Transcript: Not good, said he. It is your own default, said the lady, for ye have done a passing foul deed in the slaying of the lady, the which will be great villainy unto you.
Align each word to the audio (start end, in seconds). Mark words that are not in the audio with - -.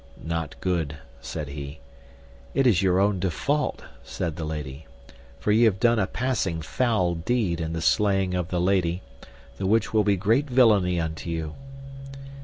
Not 0.23 0.59
good, 0.61 0.95
said 1.21 1.49
he. 1.49 1.77
It 2.55 2.65
is 2.65 2.81
your 2.81 2.99
own 2.99 3.19
default, 3.19 3.83
said 4.03 4.35
the 4.35 4.45
lady, 4.45 4.87
for 5.39 5.51
ye 5.51 5.65
have 5.65 5.79
done 5.79 5.99
a 5.99 6.07
passing 6.07 6.63
foul 6.63 7.13
deed 7.13 7.61
in 7.61 7.73
the 7.73 7.83
slaying 7.83 8.33
of 8.33 8.47
the 8.47 8.59
lady, 8.59 9.03
the 9.59 9.67
which 9.67 9.93
will 9.93 10.03
be 10.03 10.17
great 10.17 10.49
villainy 10.49 10.99
unto 10.99 11.29
you. 11.29 11.53